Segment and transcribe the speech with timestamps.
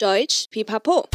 [0.00, 1.08] Deutsch Pipapo。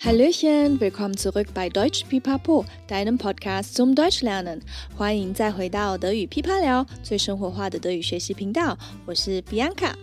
[0.00, 4.60] Hallöchen, willkommen zurück bei Deutsch Pipapo, deinem Podcast zum Deutsch lernen。
[4.96, 8.78] 欢迎再回到德语噼啪聊，最生活化的德语学习频道。
[9.04, 9.94] 我是 Bianca，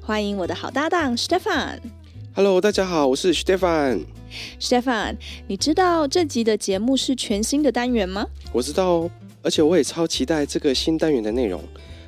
[0.00, 1.80] 欢迎我的好搭档 Stefan。
[2.34, 4.06] Hello，大家好，我是 Stefan。
[4.58, 5.16] Stefan，
[5.48, 8.26] 你知道这集的节目是全新的单元吗？
[8.54, 9.10] 我知道哦，
[9.42, 11.62] 而且我也超期待这个新单元的内容。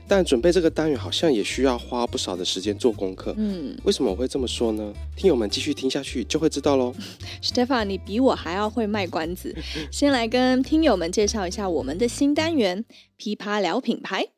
[0.08, 3.34] 但准备这个单元好像也需要花不少的时间做功课。
[3.36, 4.94] 嗯，为什么我会这么说呢？
[5.14, 6.94] 听友们继续听下去就会知道喽。
[7.44, 9.54] Stefan，你比我还要会卖关子。
[9.92, 12.82] 先来跟听友们介绍一下我们的新单元
[13.18, 14.28] “噼啪聊品牌”。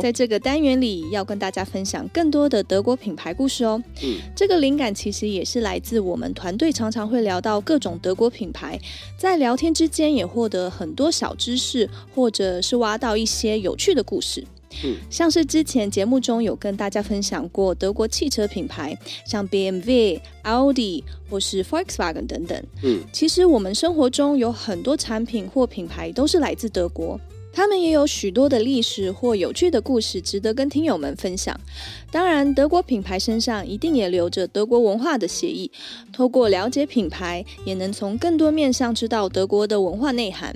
[0.00, 3.82] 在这个单元里要跟大家分享更多的德国品牌故事哦。
[4.02, 8.78] 嗯，这个灵感其实也是来自我们团队常常会聊到各种德国品牌，
[9.18, 14.44] 在聊天之间也获得很多小知识，或者是挖到一些有趣的故事。
[14.84, 22.62] 嗯，像是之前节目中有跟大家分享过德国汽车品牌，像 BMW、Audi 或是 Volkswagen 等等。
[22.82, 27.18] 嗯，其实我们生活中有很多产品或品牌都是来自德国，
[27.56, 31.58] 他们也有许多的历史或有趣的故事值得跟听友们分享。
[32.10, 35.70] 当然，德国品牌身上一定也留着德国文化的血液，
[36.12, 40.54] 透过了解品牌，也能从更多面向知道德国的文化内涵。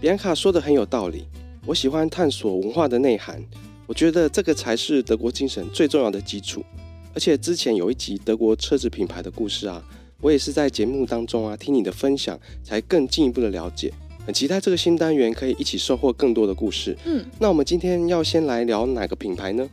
[0.00, 1.24] 比安卡说的很有道理。
[1.66, 3.44] 我喜欢探索文化的内涵，
[3.88, 6.64] 我觉得这个才是德国精神最重要的基础。
[7.12, 9.82] 而且之前有一集德国车子品牌的故事啊，
[10.20, 13.92] 我也是在节目当中啊听你的分享，才更进一步的了解。
[14.26, 16.96] 很期待这个新单元可以一起收获更多的故事。
[17.04, 19.68] 嗯，那我们今天要先来聊哪个品牌呢？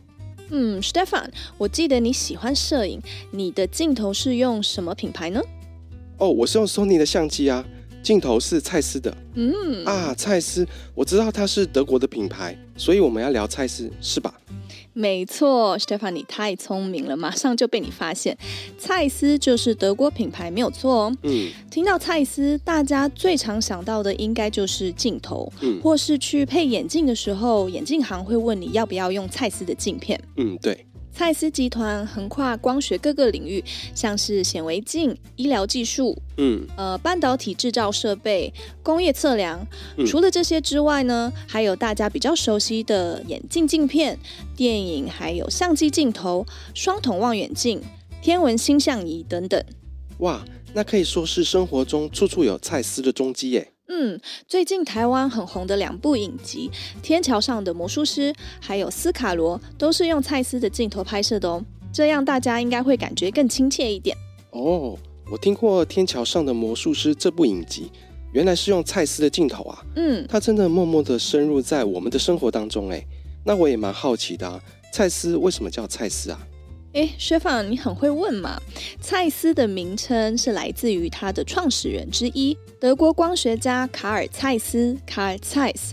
[0.50, 3.00] 嗯，Stefan，我记得你喜欢摄影，
[3.32, 5.42] 你的镜头是用什么品牌呢？
[6.18, 7.64] 哦，我是用 Sony 的相机啊。
[8.00, 14.32] 镜头是蔡司的，嗯啊，蔡司，我知道它是德国的品牌，所以我们要聊蔡司，是吧？
[14.94, 18.38] 没错，Stefan，你太聪明了，马上就被你发现，
[18.78, 21.16] 蔡司就是德国品牌，没有错哦。
[21.24, 30.18] 嗯，听到蔡司，大家最常想到的应该就是镜头，嗯，或是去配眼镜的时候，眼镜行会问你要不要用蔡司的镜片。
[30.36, 30.86] 嗯，对。
[31.16, 33.62] 蔡司集团横跨光学各个领域，
[33.94, 38.52] 像是显微镜、医疗技术，嗯，呃，半导体制造设备、
[38.82, 39.64] 工业测量。
[39.96, 44.18] 嗯、除了这些之外呢，还有大家比较熟悉的眼镜镜片、
[44.56, 46.44] 电影，还有相机镜头、
[46.74, 47.80] 双筒望远镜、
[48.20, 49.64] 天文星象仪等等。
[50.18, 53.73] 哇，那可以说是生活中处处有蔡司的踪迹耶。
[53.88, 54.18] 嗯，
[54.48, 56.70] 最近台湾很红的两部影集
[57.02, 61.62] 《天桥上的魔术师》还有《斯卡罗》，都是用蔡司的镜头拍摄的哦。
[61.92, 64.16] 这样大家应该会感觉更亲切一点。
[64.52, 64.98] 哦，
[65.30, 67.92] 我听过《天桥上的魔术师》这部影集，
[68.32, 69.84] 原来是用蔡司的镜头啊。
[69.96, 73.04] 嗯，他真的默默的深入在我们的生活当中哎。
[73.44, 74.58] 那我也蛮好奇的啊，
[74.92, 76.40] 蔡司为什么叫蔡司啊？
[76.94, 78.60] 哎，Stefan，你很会问嘛。
[79.00, 85.90] 蔡司的名称是来自于它的创始人之一，德国光学家卡尔蔡司 （Carl Zeiss）。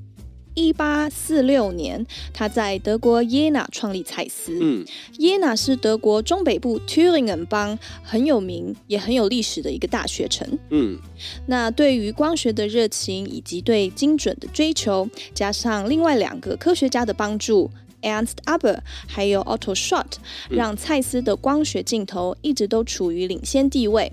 [0.53, 4.59] 一八四六年，他在德国耶拿创立蔡司。
[4.61, 4.85] 嗯，
[5.17, 10.45] 耶拿是德国中北部 Thüringen 邦很有名也很有历史的一个大学城。
[10.69, 10.99] 嗯，
[11.47, 17.71] 那对于光学的热情以及对精准的追求，加上另外两个科学家的帮助。
[18.01, 20.13] Ernst Abbe 还有 Otto Schott
[20.49, 24.11] 让蔡司的光学镜头一直都处于领先地位。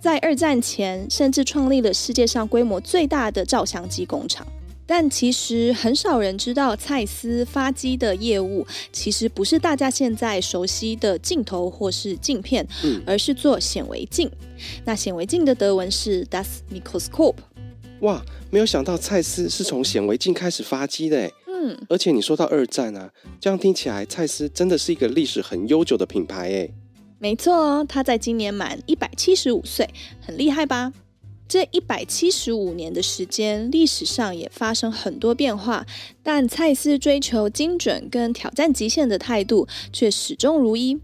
[0.00, 4.46] 在二战前，甚至创立了世界上规模最大的照相机工厂。
[4.90, 14.30] 但其实很少人知道，蔡司发机的业务其实不是大家现在熟悉的镜头或是镜片，嗯、而是做显微镜。
[14.86, 17.34] 那显微镜的德文是 Das Mikroskop。
[18.00, 21.32] 哇，没有想到蔡司是从显微镜开始发迹的诶。
[21.46, 23.10] 嗯，而且你说到二战啊，
[23.40, 26.72] 这样听起来，蔡司真的是一个历史很悠久的品牌诶。
[27.18, 29.88] 没错哦，他在今年满一百七十五岁，
[30.20, 30.92] 很厉害吧？
[31.48, 35.84] 这一百七十五年的时间，历史上也发生很多变化，
[36.22, 41.00] 但蔡司追求精准跟挑战极限的态度却始终如一。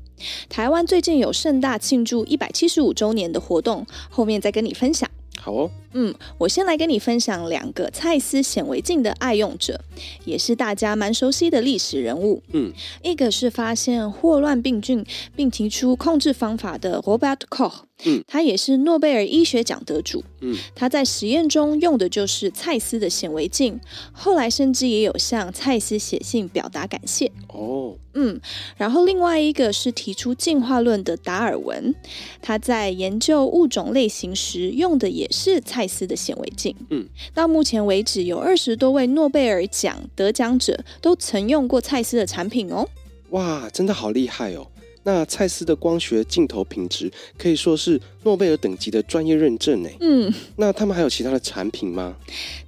[0.49, 5.11] 台湾最近有盛大庆祝一百七十五周年的活动，后面再跟你分享。
[5.45, 9.79] 好哦，嗯，我先来跟你分享两个蔡司显微镜的爱用者，
[10.25, 12.43] 也是大家蛮熟悉的历史人物。
[12.55, 15.05] 嗯，一个是发现霍乱病菌
[15.37, 20.23] 并提出控制方法的 Robert Koch，嗯，他也是诺贝尔医学奖得主。
[20.41, 23.81] 嗯，他在实验中用的就是蔡司的显微镜，
[24.13, 27.33] 后来甚至也有向蔡司写信表达感谢。
[27.49, 28.41] 哦，嗯，
[28.77, 31.95] 然后另外一个是提出进化论的达尔文，
[32.43, 36.75] 他在研究物种类型时用的也是蔡司的显微镜。
[36.91, 42.87] 嗯，到目前为止，有二十多位诺贝尔奖得奖者都曾用过蔡司的产品哦。
[43.31, 44.67] 哇，真的好厉害哦！
[45.05, 49.89] 那蔡司的光学镜头品质可以说是诺贝尔等级的专业认证呢。
[50.01, 52.17] 嗯，那他们还有其他的产品吗？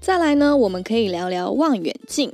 [0.01, 2.31] 再来呢，我们可以聊聊望远镜，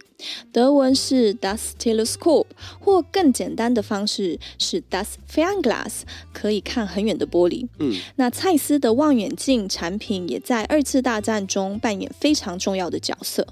[0.52, 2.46] 德文是 Das Teleskop，
[2.80, 6.02] 或更简单的方式是 Das Fernglas，
[6.32, 7.68] 可以看很远的玻璃。
[7.78, 13.46] 嗯，那蔡司的望远镜产品也在二次大战中扮演非常重要的角色。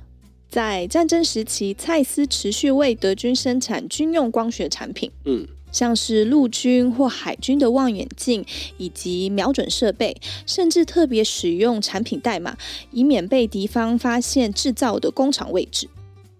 [0.50, 5.08] 在战争时期，蔡司持续为德军生产军用光学产品。
[5.24, 5.46] 嗯。
[5.72, 8.44] 像是陆军或海军的望远镜
[8.76, 12.56] 以及瞄准设备，甚至特别使用产品代码，
[12.90, 15.88] 以免被敌方发现制造的工厂位置。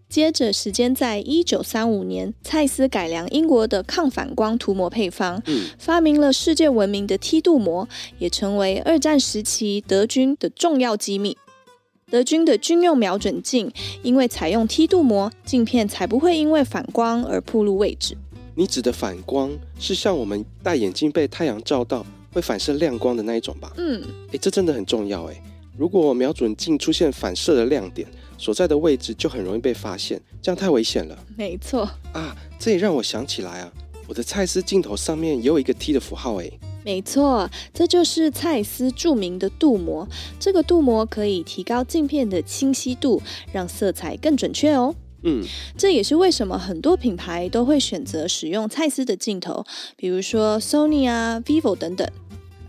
[0.08, 7.88] 接着，时间在一九三五年，蔡司改良英国的抗反光涂膜配方，嗯，发明了世界闻名的梯度膜，
[8.18, 11.36] 也成为二战时期德军的重要机密。
[12.10, 13.70] 德军的军用瞄准镜
[14.02, 18.16] 因为采用梯度膜，镜片才不会因为反光而暴露位置。
[18.60, 23.72] 你指的反光是像我们戴眼镜被太阳照到会反射亮光的那一种吧？
[23.78, 25.42] 嗯，诶，这真的很重要诶。
[25.78, 31.18] 如果瞄准镜出现反射的亮点，所在的位置就很容易被发现，这样太危险了。
[31.38, 33.72] 没错啊，这也让我想起来啊，
[34.06, 36.52] 我的蔡司镜头上面也有一个 T 的符号诶。
[36.84, 40.06] 没错，这就是蔡司著名的镀膜。
[40.38, 43.22] 这个镀膜可以提高镜片的清晰度，
[43.54, 44.94] 让色彩更准确哦。
[45.22, 45.44] 嗯，
[45.76, 49.64] 这也是为什么很多品牌都会选择使用蔡司的镜头，
[49.96, 52.08] 比如说 Sony 啊、Vivo 等等。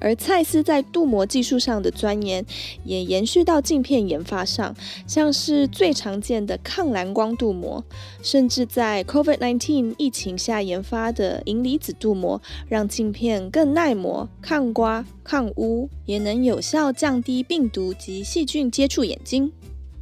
[0.04, 2.44] 而蔡司在镀膜技术上的钻研，
[2.84, 4.76] 也延续到镜片研发上，
[5.06, 7.86] 像是最常见的抗蓝光镀膜，
[8.24, 19.52] 甚至在 COVID-19 疫情下研发的银离子镀膜，让镜片更耐磨、抗刮、抗污，也能有效降低病毒及细菌接触眼睛。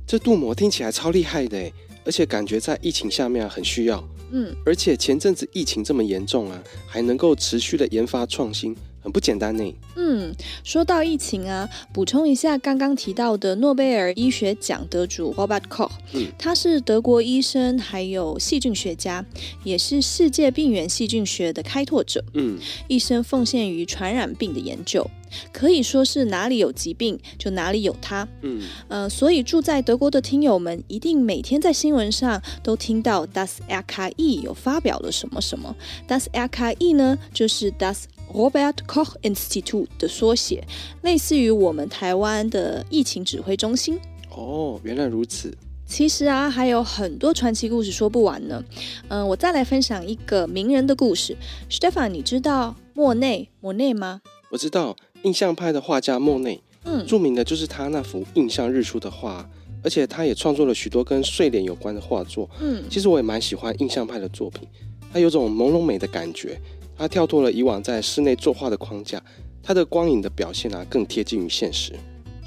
[0.08, 1.74] 这镀膜听起来超厉害的诶。
[2.10, 9.76] 而且感觉在疫情下面很需要，嗯，而且前阵子疫情这么严重啊，还能够持续的研发创新，很不简单呢。
[9.96, 10.34] 嗯，
[10.64, 19.24] 说到疫情啊，补充一下刚刚提到的诺贝尔医学奖得主 Robert Koch，嗯，他是德国医生，还有细菌学家，
[19.64, 22.58] 也是世界病原细菌学的开拓者，嗯，
[22.88, 25.08] 一生奉献于传染病的研究。
[25.52, 35.76] 可以说是哪里有疾病就哪里有他，嗯，呃，所以住在德国的听友们一定每天在新闻上都听到 Das RKI 有发表了什么什么。
[36.08, 38.04] Das RKI 呢，就是 Das
[38.34, 40.64] Robert Koch Institute 的缩写，
[41.02, 44.00] 类似于我们台湾的疫情指挥中心。
[44.30, 45.56] 哦，原来如此。
[45.86, 48.64] 其实啊，还有很多传奇故事说不完呢。
[49.08, 51.36] 嗯、呃，我再来分享一个名人的故事。
[51.68, 54.22] Stefan，你知道莫内莫内吗？
[54.52, 54.96] 我知道。
[55.24, 59.48] 印象派的画家莫内，嗯，著名的就是他那幅《印象日出》的画，
[59.84, 62.50] 而且他也创作了许多跟睡莲有关的画作。
[62.62, 64.68] 嗯，其实我也蛮喜欢印象派的作品，
[65.12, 66.60] 它有种朦胧美的感觉，
[66.98, 69.22] 它跳脱了以往在室内作画的框架，
[69.62, 71.94] 它的光影的表现啊更贴近于现实。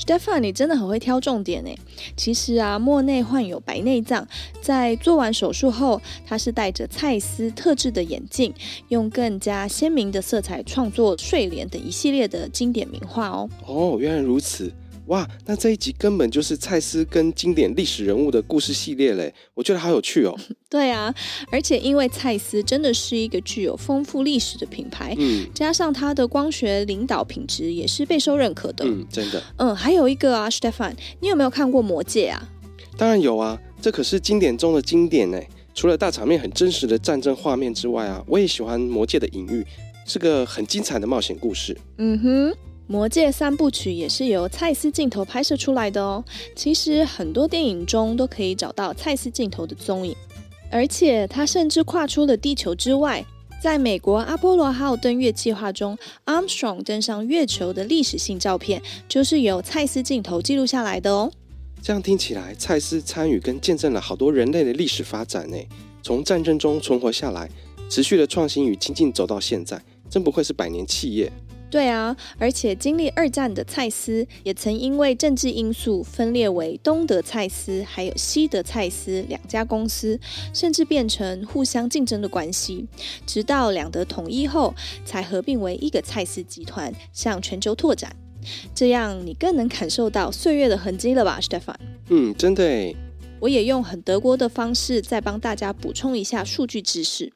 [0.04, 1.70] Stefan，你真的很会挑重点呢。
[2.16, 4.26] 其实啊，莫内患有白内障，
[4.60, 8.52] 在做完手术后，他是戴着蔡司特制的眼镜，
[8.88, 13.48] 用更加鲜明的色彩创作睡莲等一系列的经典名画哦。
[13.64, 14.72] 哦，原来如此。
[15.06, 20.34] 哇，那这一集根本就是蔡司跟经典历史人物的故事系列嘞，我觉得好有趣哦。
[20.70, 21.12] 对啊，
[21.50, 28.84] 而且因为蔡司真的是一个具有丰富历史的品牌，嗯，加上它的光学领导品质也是备受认可的。
[28.84, 29.42] 嗯，真的。
[29.56, 32.48] 嗯，还有一个啊，Stefan，你有没有看过《魔戒》啊？
[32.96, 35.40] 当然有啊，这可是经典中的经典呢。
[35.74, 39.66] 除了大场面很真实的战争画面之外啊，我也喜欢《魔戒》的隐喻，
[40.06, 41.76] 是个很精彩的冒险故事。
[41.98, 42.50] 嗯哼。
[42.86, 46.22] 《魔戒》三部曲也是由蔡司镜头拍摄出来的哦。
[46.54, 50.14] 其实很多电影中都可以找到蔡司镜头的踪影，
[50.70, 53.24] 而且他甚至跨出了地球之外，
[53.62, 55.96] 在美国阿波罗号登月计划中
[56.26, 61.32] ，Armstrong 登上月球的历史性照片，就是由蔡司镜头记录下来的哦。
[61.80, 65.56] 这样听起来，蔡司参与跟见证了好多人类的历史发展呢。
[66.02, 67.48] 从战争中存活下来，
[67.88, 71.32] 持续的创新与精进走到现在，真不愧是百年企业。
[71.72, 80.20] 对啊，而且经历二战的蔡司也曾因为政治因素分裂为东德蔡司还有西德蔡司两家公司，
[80.52, 82.86] 甚至变成互相竞争的关系。
[83.26, 84.74] 直到两德统一后，
[85.06, 88.14] 才合并为一个蔡司集团，向全球拓展。
[88.74, 91.76] 这样你更能感受到岁月的痕迹了吧，Stefan？
[92.10, 92.94] 嗯，真的。
[93.42, 97.32] 我也用很德国的方式再帮大家补充一下数据知识。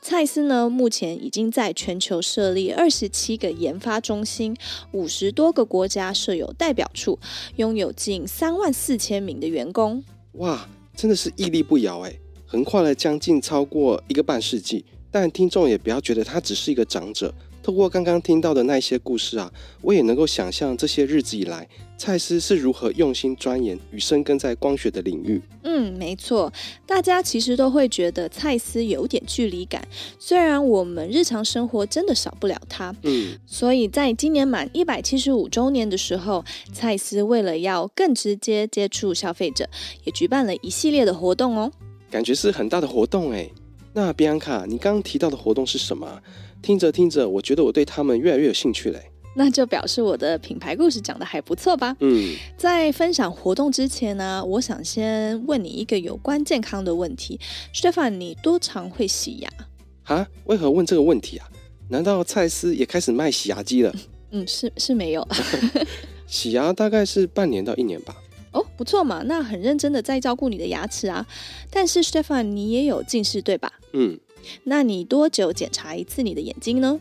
[0.00, 4.56] 蔡司呢，目前已经在全球设立二十七个研发中心，
[4.92, 7.18] 五十多个国家设有代表处，
[7.56, 10.02] 拥有近三万四千名的员工。
[10.32, 10.66] 哇，
[10.96, 12.14] 真的是屹立不摇哎！
[12.46, 17.34] 横跨了将近超过一个半世纪，但听众也不要觉得他只是一个长者。
[17.62, 19.50] 透过刚刚听到的那些故事啊，
[19.80, 25.40] 我也能够想象这些日子以来，蔡司是如何用心钻研与深耕在光学的领域。
[25.62, 26.52] 嗯，没错，
[26.84, 29.86] 大家其实都会觉得蔡司有点距离感，
[30.18, 32.94] 虽然我们日常生活真的少不了它。
[33.02, 39.68] 嗯，所以在今年满一百七十五周年的时候，蔡司为了要更直接接触消费者，
[40.04, 41.70] 也举办了一系列的活动哦。
[42.10, 43.48] 感觉是很大的活动哎。
[43.94, 46.18] 那比安卡，你刚刚提到的活动是什么？
[46.62, 49.02] 听着听着，我觉得我对他们越来越有兴趣嘞。
[49.34, 51.96] 那就表示我的品牌故事讲的还不错吧？
[52.00, 57.40] 嗯，在分享活动之前呢，我想先问你一个有关健康的问题
[57.74, 59.50] ，Stefan，你多常会洗牙？
[60.04, 60.28] 啊？
[60.44, 61.48] 为何问这个问题啊？
[61.88, 63.94] 难道蔡司也开始卖洗牙机了？
[64.32, 65.26] 嗯，是是没有。
[66.28, 68.14] 洗牙大概是半年到一年吧。
[68.52, 71.26] 哦，不错嘛，那很认真的在照顾你的牙齿啊。
[71.70, 73.72] 但是 Stefan，你也有近视对吧？
[73.94, 74.20] 嗯。
[74.64, 77.00] 那你多久检查一次你的眼睛呢？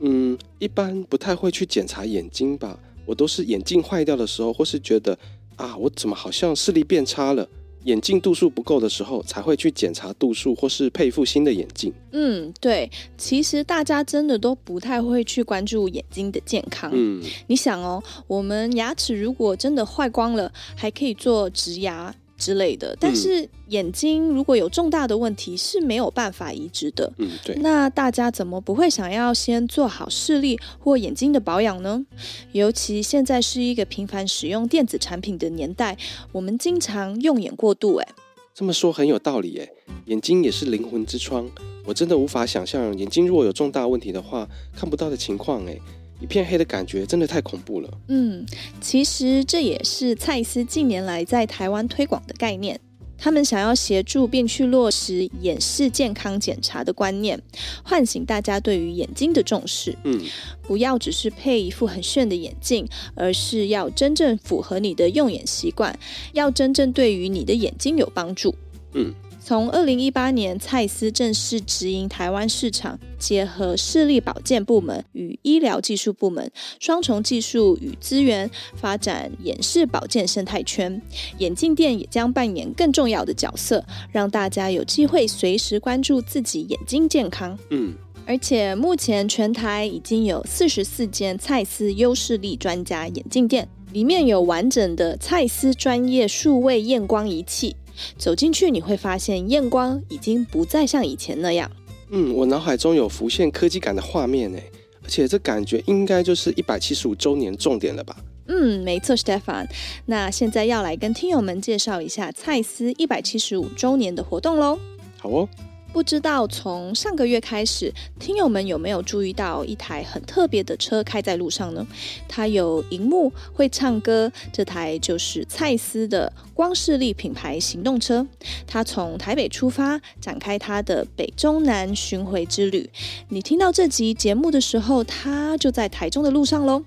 [0.00, 2.78] 嗯，一般不太会去检查眼睛吧。
[3.06, 5.18] 我都是眼镜坏掉的时候，或是觉得
[5.56, 7.48] 啊，我怎么好像视力变差了，
[7.84, 11.92] 眼镜度数不够的时候，才会去检查度数或是配副新的眼镜。
[12.12, 16.90] 嗯，对，其实大家真的都不太会去关注眼睛的健康。
[16.94, 22.14] 嗯，你想哦，我们牙齿如果真的坏光了，还可以做植牙。
[22.42, 27.12] 之类的，但是眼睛如果有重大的问题是没有办法移植的。
[27.18, 27.54] 嗯，对。
[27.60, 32.04] 那大家怎么不会想要先做好视力或眼睛的保养呢？
[32.50, 35.96] 尤其现在是一个频繁使用电子产品的年代，
[36.32, 37.94] 我们经常用眼过度。
[37.94, 38.08] 哎，
[38.52, 39.58] 这么说很有道理。
[39.60, 39.68] 哎，
[40.06, 41.48] 眼睛也是灵魂之窗，
[41.86, 45.64] 我真的无法想象眼睛如果有重大问题的话，看不到的情况。
[45.66, 45.78] 哎。
[46.22, 47.90] 一片黑的感觉真的太恐怖了。
[48.06, 48.46] 嗯，
[48.80, 52.78] 其实这也是蔡司近年来在台湾推广的概念。
[53.18, 57.40] 他们想要协助并去落实眼视健康检查的观念，
[57.84, 59.96] 唤醒大家对于眼睛的重视。
[60.02, 60.20] 嗯，
[60.62, 65.96] 不要只是配一副很炫的眼镜，而是要真正符合你的用眼习惯，
[66.32, 68.54] 要真正对于你的眼睛有帮助。
[68.94, 69.12] 嗯。
[69.44, 81.02] 从二零一八年，蔡司正式直营台湾市场，结合视力保健部门与医疗技术部门双重技术与资源，发展眼视保健生态圈。
[81.38, 87.58] 眼镜店也将扮演更重要的角色，让大家有机会随时关注自己眼睛健康。
[87.70, 87.92] 嗯，
[88.24, 97.74] 而且目前全台已经有四十四间蔡司优视力专家眼镜店，里面有完整的蔡司专业数位验光仪器。
[98.16, 101.70] 走进去，你会发现验光已经不再像以前那样。
[102.10, 104.58] 嗯，我脑海中有浮现科技感的画面呢，
[105.02, 108.16] 而且这感觉应该就是一百七十五周年重点了吧？
[108.46, 109.66] 嗯，没错，Stefan。
[110.06, 114.78] 那现在要来跟听友们介绍一下蔡司一百七十五周年的活动喽。
[115.18, 115.48] 好哦。
[115.92, 121.86] 不知道从上个月开始，听友们有没有注意到一台很特别的车开在路上呢？
[122.26, 128.26] 它有荧幕，会唱歌，这台就是蔡司的光视力品牌行动车。
[128.66, 132.88] 它从台北出发，展开它的北中南巡回之旅。
[133.28, 136.82] 你听到这集节目的时候，它就在台中的路上喽。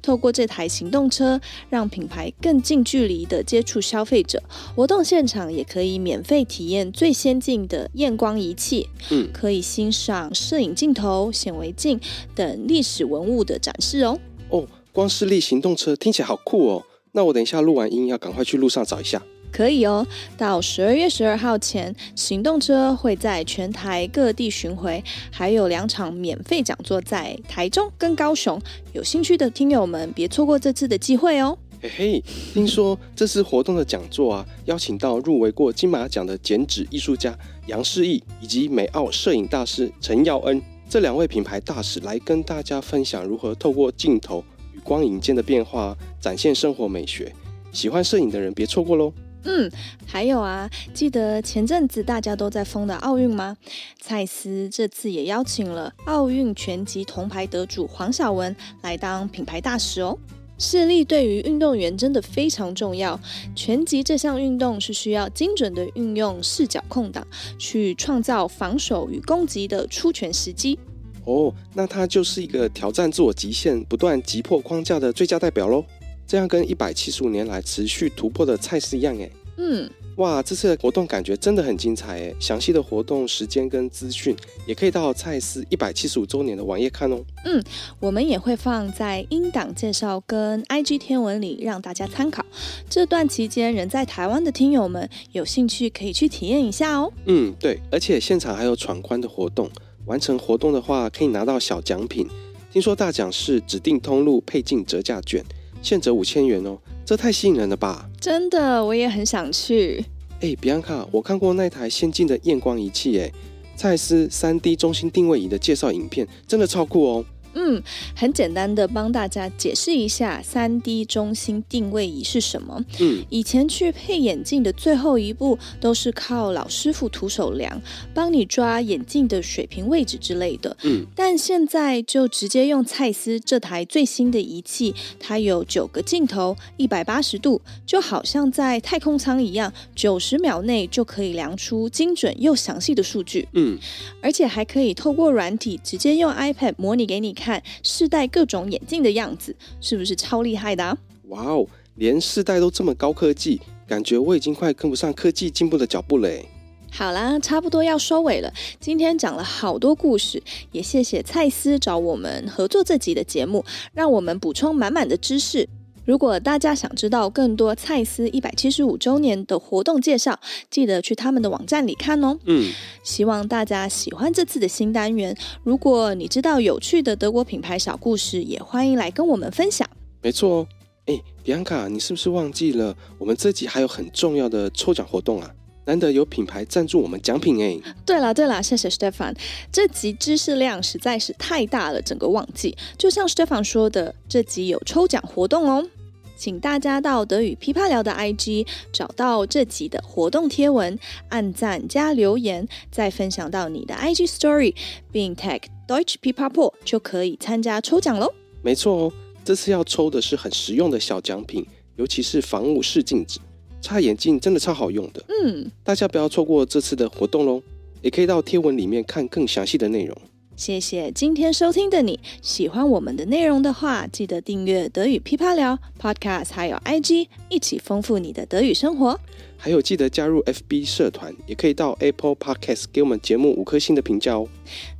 [0.00, 1.40] 透过这台行动车，
[1.70, 4.42] 让品牌更近距离的接触消费者。
[4.74, 12.00] 活动现场也可以免费体验最先进的验光仪器，嗯，可以欣赏摄影镜头、显微镜
[12.34, 14.18] 等历史文物的展示哦。
[14.50, 16.84] 哦，光视力行动车听起来好酷哦！
[17.12, 19.22] 那我等一下录完音要赶快去路上找一下。
[19.52, 20.04] 可以哦，
[20.38, 28.58] 到十二月十二号前，行动车会在全台各地巡回，还有两场免费讲座在台中跟高雄。
[28.94, 31.56] 有兴趣的听友们，别错过这次的机会哦。
[31.82, 47.32] 嘿嘿，听说这次活动的讲座啊，邀请到入围过金马奖的剪纸艺术家杨世义，以及美奥摄影大师陈耀恩这两位品牌大使来跟大家分享如何透过镜头与光影间的变化，展现生活美学。
[47.72, 49.12] 喜欢摄影的人别错过喽。
[49.44, 49.70] 嗯，
[50.06, 53.56] 还有啊，记得前阵子大家都在疯的奥运吗？
[54.00, 60.16] 蔡司这次也邀请了奥运拳击铜牌得主黄晓雯来当品牌大使哦。
[60.58, 63.18] 视力对于运动员真的非常重要，
[63.56, 67.26] 拳击这项运动是需要精准的运用视角空档，
[67.58, 70.78] 去创造防守与攻击的出拳时机。
[71.24, 75.84] 哦，那它就是一个挑战自我极限、不断击破框架的最佳代表喽。
[76.32, 79.90] 这样跟一百七十五年来持续突破的蔡司一样，哎，嗯。
[80.16, 82.34] 哇，这次的活动感觉真的很精彩诶！
[82.40, 84.34] 详细的活动时间跟资讯
[84.66, 87.22] 也可以到蔡司一百七十五周年的网页看哦。
[87.44, 87.62] 嗯，
[88.00, 92.42] 我们也会放在英档介绍跟 IG 天文里让大家参考。
[92.88, 97.12] 这段期间人在台湾的听友们有兴趣可以去体验一下哦。
[97.26, 99.70] 嗯，对，而且现场还有闯关的活动，
[100.06, 102.26] 完成活动的话可以拿到小奖品。
[102.72, 105.44] 听说大奖是指定通路配镜折价券，
[105.82, 106.78] 现折五千元哦。
[107.04, 108.08] 这太吸引人了吧！
[108.20, 110.04] 真的，我也很想去。
[110.40, 113.30] 哎，比安卡，我看过那台先进的验光仪器，哎，
[113.76, 117.24] 蔡司 3D 中心定位仪的介绍影片，真的超酷哦。
[117.54, 117.82] 嗯，
[118.16, 122.82] 很简单的帮大家解释一下三 D 中心定位仪是什么？
[123.00, 127.80] 嗯，以前去配眼镜的最后一步都是靠老师傅徒手量，
[128.14, 130.76] 帮你抓眼镜的水平位置之类的。
[130.82, 143.46] 嗯，但现在就直接用蔡司这台最新的仪器，它有九个镜头，一百八十度，就好像在太空舱一样，九十秒内就可以量出精准又详细的数据。
[143.52, 143.78] 嗯，
[144.22, 147.41] 而且还可以透过软体直接用 iPad 模拟给你看。
[147.42, 150.96] 看试戴各种眼镜的样子，是不是超厉害的啊？
[151.24, 156.46] 哇哦，连试戴都这么高科技，感觉我已经快跟不上科技进步的脚步嘞。
[156.92, 158.52] 好啦，差不多要收尾了。
[158.78, 165.68] 今天讲了好多故事，也谢谢蔡司找我们合作这集的节目，让我们补充满满的知识。
[166.04, 172.36] 如果大家想知道更多蔡司一百七十五周年的活动介绍，记得去他们的网站里看哦。
[172.46, 172.72] 嗯，
[173.04, 175.36] 希望大家喜欢这次的新单元。
[175.62, 179.88] 如果你知道有趣的德国品牌小故事，也欢迎来跟我们分享。
[180.20, 180.66] 没错哦，
[181.06, 185.50] 哎，比安卡，你是不是忘记了我们这集还有很重要的抽奖活动啊？
[185.84, 187.94] 难得有品牌赞助我们奖品哎。
[188.06, 189.34] 对了对了，谢谢 Stefan，
[189.70, 192.76] 这集知识量实在是太大了，整个忘记。
[192.96, 195.88] 就像 Stefan 说的，这集有抽奖活动哦。
[196.34, 200.98] 请大家到德语噼啪聊的 IG 找到这集的活动贴文，
[201.28, 204.74] 按赞加留言，再分享到你的 IG Story，
[205.12, 208.34] 并 tag Deutsch Pipapo 就可以参加抽奖喽。
[208.60, 209.12] 没错哦，
[209.44, 213.38] 这次要抽的是很实用的小奖品，尤其是防雾视镜纸，
[213.82, 215.22] 擦眼镜真的超好用的。
[215.28, 217.62] 嗯，大家不要错过这次的活动喽，
[218.00, 220.16] 也可以到贴文里面看更详细的内容。
[220.54, 229.18] 谢谢今天收听的你，喜欢我们的内容的话，记得订阅德语噼啪聊 Podcast，还有 IG，一起丰富你的德语生活。
[229.56, 234.46] 还有记得加入 FB 社团，也可以到 Apple Podcast 给我们节目五颗星的评价哦。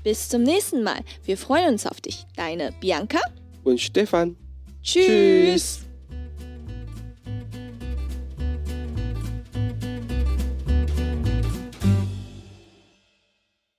[0.03, 3.21] Bis zum nächsten Mal, wir freuen uns auf dich, deine Bianca
[3.63, 4.37] und Stefan.
[4.83, 5.92] Tschüss.